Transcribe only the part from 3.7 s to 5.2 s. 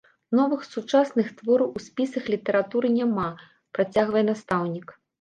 працягвае настаўнік.